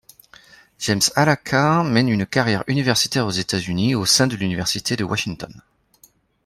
James 0.79 1.11
Alaka 1.15 1.83
mène 1.83 2.09
une 2.09 2.25
carrière 2.25 2.63
universitaire 2.65 3.27
aux 3.27 3.29
États-Unis, 3.29 3.93
au 3.93 4.07
sein 4.07 4.25
de 4.25 4.35
l'université 4.35 4.95
de 4.95 5.03
Washington. 5.03 5.61